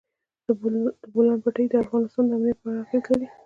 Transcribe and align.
د 0.45 0.47
بولان 1.13 1.37
پټي 1.43 1.65
د 1.69 1.73
افغانستان 1.83 2.23
د 2.27 2.31
امنیت 2.37 2.57
په 2.61 2.67
اړه 2.71 2.83
هم 2.87 2.87
اغېز 2.91 3.03
لري. 3.11 3.27